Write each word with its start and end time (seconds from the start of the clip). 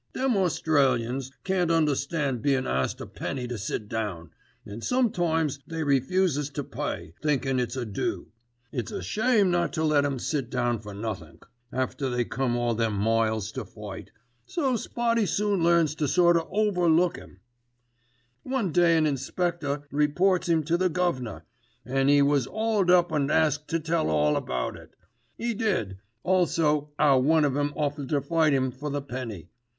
"Them 0.13 0.35
Australians 0.35 1.29
can't 1.43 1.69
understand 1.69 2.41
bein' 2.41 2.65
asked 2.65 2.99
a 3.01 3.05
penny 3.05 3.47
to 3.47 3.55
sit 3.59 3.87
down, 3.87 4.31
and 4.65 4.83
sometimes 4.83 5.59
they 5.67 5.83
refuses 5.83 6.49
to 6.53 6.63
pay, 6.63 7.13
thinking 7.21 7.59
it's 7.59 7.75
a 7.75 7.85
do. 7.85 8.31
It's 8.71 8.91
a 8.91 9.03
shame 9.03 9.51
not 9.51 9.73
to 9.73 9.83
let 9.83 10.03
'em 10.03 10.17
sit 10.17 10.49
down 10.49 10.79
for 10.79 10.95
nothink, 10.95 11.45
after 11.71 12.09
they 12.09 12.25
come 12.25 12.55
all 12.57 12.73
them 12.73 12.95
miles 12.95 13.51
to 13.51 13.63
fight. 13.63 14.09
So 14.47 14.75
Spotty 14.75 15.27
soon 15.27 15.61
learns 15.63 15.93
to 15.97 16.07
sort 16.07 16.35
of 16.35 16.47
overlook 16.49 17.19
'em. 17.19 17.39
"One 18.41 18.71
day 18.71 18.97
an 18.97 19.05
inspector 19.05 19.83
reports 19.91 20.49
'im 20.49 20.63
to 20.63 20.77
the 20.77 20.89
guv'nor, 20.89 21.45
an' 21.85 22.09
'e 22.09 22.23
was 22.23 22.47
'auled 22.47 22.89
up 22.89 23.11
an' 23.11 23.29
asked 23.29 23.67
to 23.67 23.79
tell 23.79 24.09
all 24.09 24.35
about 24.35 24.75
it. 24.75 24.95
'E 25.37 25.53
did, 25.53 25.99
also 26.23 26.89
'ow 26.97 27.19
one 27.19 27.45
of 27.45 27.55
'em 27.55 27.71
offered 27.75 28.09
to 28.09 28.19
fight 28.21 28.55
'im 28.55 28.71
for 28.71 28.89
the 28.89 29.03
penny. 29.03 29.51